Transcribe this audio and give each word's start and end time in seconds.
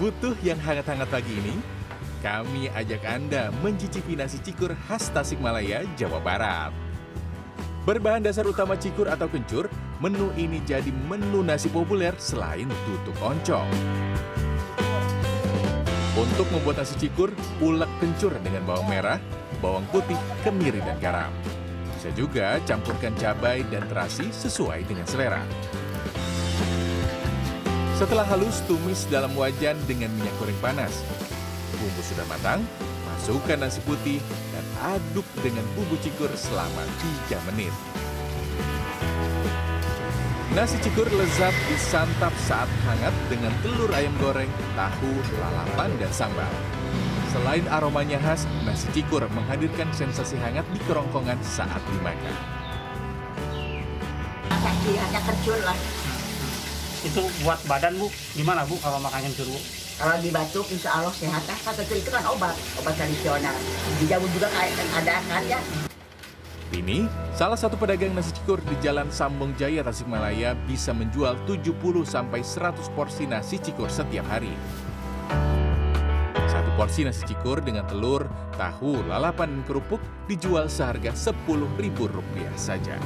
Butuh 0.00 0.32
yang 0.40 0.56
hangat-hangat 0.64 1.12
pagi 1.12 1.28
ini? 1.28 1.60
Kami 2.24 2.72
ajak 2.72 3.04
Anda 3.04 3.52
mencicipi 3.60 4.16
nasi 4.16 4.40
cikur 4.40 4.72
khas 4.88 5.12
Tasikmalaya, 5.12 5.84
Jawa 5.92 6.16
Barat. 6.24 6.72
Berbahan 7.84 8.24
dasar 8.24 8.48
utama 8.48 8.80
cikur 8.80 9.12
atau 9.12 9.28
kencur, 9.28 9.68
menu 10.00 10.32
ini 10.40 10.64
jadi 10.64 10.88
menu 10.88 11.44
nasi 11.44 11.68
populer 11.68 12.16
selain 12.16 12.64
tutuk 12.88 13.12
oncom. 13.20 13.68
Untuk 16.16 16.48
membuat 16.48 16.80
nasi 16.80 16.96
cikur, 16.96 17.36
ulek 17.60 17.92
kencur 18.00 18.32
dengan 18.40 18.64
bawang 18.64 18.88
merah, 18.88 19.20
bawang 19.60 19.84
putih, 19.92 20.16
kemiri, 20.40 20.80
dan 20.80 20.96
garam. 20.96 21.32
Bisa 22.00 22.08
juga 22.16 22.56
campurkan 22.64 23.12
cabai 23.20 23.68
dan 23.68 23.84
terasi 23.84 24.32
sesuai 24.32 24.80
dengan 24.88 25.04
selera. 25.04 25.44
Setelah 28.00 28.24
halus, 28.32 28.64
tumis 28.64 29.04
dalam 29.12 29.36
wajan 29.36 29.76
dengan 29.84 30.08
minyak 30.16 30.32
goreng 30.40 30.56
panas. 30.64 31.04
Bumbu 31.76 32.00
sudah 32.00 32.24
matang, 32.32 32.64
masukkan 33.04 33.60
nasi 33.60 33.76
putih 33.84 34.24
dan 34.56 34.64
aduk 34.96 35.28
dengan 35.44 35.60
bumbu 35.76 36.00
cikur 36.00 36.32
selama 36.32 36.80
3 37.28 37.36
menit. 37.52 37.68
Nasi 40.56 40.80
cikur 40.80 41.12
lezat 41.12 41.52
disantap 41.68 42.32
saat 42.48 42.72
hangat 42.88 43.12
dengan 43.28 43.52
telur 43.60 43.92
ayam 43.92 44.16
goreng, 44.16 44.48
tahu, 44.72 45.12
lalapan, 45.36 45.92
dan 46.00 46.08
sambal. 46.08 46.48
Selain 47.36 47.68
aromanya 47.68 48.16
khas, 48.24 48.48
nasi 48.64 48.88
cikur 48.96 49.28
menghadirkan 49.28 49.92
sensasi 49.92 50.40
hangat 50.40 50.64
di 50.72 50.80
kerongkongan 50.88 51.36
saat 51.44 51.84
dimakan. 51.92 52.32
Kaki 54.48 54.92
ada 54.96 55.20
kerjul 55.20 55.60
lah. 55.68 55.76
Itu 57.04 57.22
buat 57.44 57.60
badan 57.64 57.96
bu 57.96 58.12
gimana 58.36 58.64
bu 58.68 58.76
kalau 58.80 59.00
makan 59.00 59.24
kencur 59.28 59.48
bu 59.48 59.60
Kalau 60.00 60.16
dibatuk 60.24 60.64
insya 60.72 60.96
Allah 60.96 61.12
sehat. 61.12 61.44
Kan 61.44 61.76
kerjul 61.76 62.00
itu 62.00 62.08
kan 62.08 62.24
obat, 62.24 62.56
obat 62.80 62.96
tradisional. 62.96 63.52
Dijamu 64.00 64.32
juga 64.32 64.48
kayak 64.48 64.72
ada 64.96 65.20
akarnya. 65.20 65.60
Ini, 66.72 67.04
salah 67.36 67.60
satu 67.60 67.76
pedagang 67.76 68.16
nasi 68.16 68.32
cikur 68.32 68.64
di 68.64 68.80
Jalan 68.80 69.12
Sambong 69.12 69.52
Jaya 69.60 69.84
Tasikmalaya 69.84 70.56
bisa 70.64 70.96
menjual 70.96 71.36
70-100 71.44 72.96
porsi 72.96 73.28
nasi 73.28 73.60
cikur 73.60 73.92
setiap 73.92 74.24
hari. 74.32 74.56
Satu 76.48 76.70
porsi 76.80 77.04
nasi 77.04 77.28
cikur 77.28 77.60
dengan 77.60 77.84
telur, 77.84 78.24
tahu, 78.56 79.04
lalapan, 79.04 79.60
dan 79.60 79.62
kerupuk 79.68 80.00
dijual 80.32 80.72
seharga 80.72 81.12
Rp10.000 81.12 82.56
saja. 82.56 82.96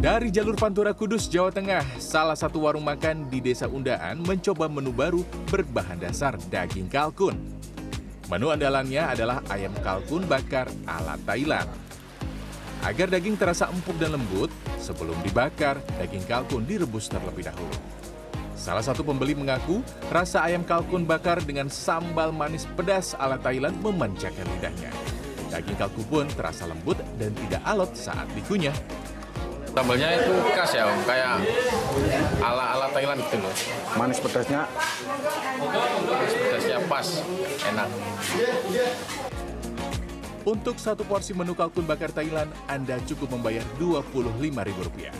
Dari 0.00 0.32
jalur 0.32 0.56
Pantura 0.56 0.96
Kudus, 0.96 1.28
Jawa 1.28 1.52
Tengah, 1.52 1.84
salah 2.00 2.32
satu 2.32 2.64
warung 2.64 2.88
makan 2.88 3.28
di 3.28 3.36
Desa 3.36 3.68
Undaan 3.68 4.24
mencoba 4.24 4.64
menu 4.64 4.96
baru 4.96 5.20
berbahan 5.52 6.00
dasar 6.00 6.40
daging 6.48 6.88
kalkun. 6.88 7.36
Menu 8.32 8.48
andalannya 8.48 9.04
adalah 9.04 9.44
ayam 9.52 9.76
kalkun 9.84 10.24
bakar 10.24 10.72
ala 10.88 11.20
Thailand. 11.28 11.68
Agar 12.80 13.12
daging 13.12 13.36
terasa 13.36 13.68
empuk 13.68 13.92
dan 14.00 14.16
lembut, 14.16 14.48
sebelum 14.80 15.20
dibakar, 15.20 15.76
daging 16.00 16.24
kalkun 16.24 16.64
direbus 16.64 17.12
terlebih 17.12 17.52
dahulu. 17.52 17.76
Salah 18.56 18.80
satu 18.80 19.04
pembeli 19.04 19.36
mengaku, 19.36 19.84
rasa 20.08 20.48
ayam 20.48 20.64
kalkun 20.64 21.04
bakar 21.04 21.44
dengan 21.44 21.68
sambal 21.68 22.32
manis 22.32 22.64
pedas 22.72 23.12
ala 23.20 23.36
Thailand 23.36 23.76
memanjakan 23.84 24.48
lidahnya. 24.56 24.88
Daging 25.52 25.76
kalkun 25.76 26.06
pun 26.08 26.24
terasa 26.40 26.64
lembut 26.64 26.96
dan 27.20 27.36
tidak 27.36 27.60
alot 27.68 27.92
saat 27.92 28.24
dikunyah. 28.32 28.72
Sambalnya 29.70 30.08
itu 30.18 30.34
khas 30.52 30.72
ya, 30.74 30.84
Om. 30.90 31.00
kayak 31.06 31.40
ala-ala 32.42 32.86
Thailand 32.92 33.22
gitu 33.22 33.38
loh. 33.38 33.54
manis 33.96 34.18
pedasnya 34.18 34.66
Pedasnya 36.20 36.78
pas, 36.90 37.06
enak. 37.70 37.88
Untuk 40.44 40.76
satu 40.80 41.06
porsi 41.06 41.36
menu 41.36 41.54
kalkun 41.54 41.86
bakar 41.86 42.10
Thailand, 42.10 42.50
Anda 42.66 42.98
cukup 43.06 43.36
membayar 43.36 43.62
Rp25.000. 43.78 45.12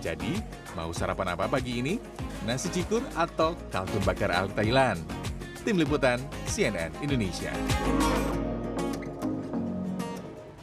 Jadi, 0.00 0.40
mau 0.72 0.88
sarapan 0.96 1.36
apa 1.36 1.50
pagi 1.50 1.84
ini? 1.84 2.00
Nasi 2.48 2.72
cikur 2.72 3.04
atau 3.12 3.52
kalkun 3.68 4.00
bakar 4.06 4.32
ala 4.32 4.48
Thailand? 4.56 5.02
Tim 5.60 5.76
Liputan 5.76 6.24
CNN 6.48 6.88
Indonesia. 7.04 7.52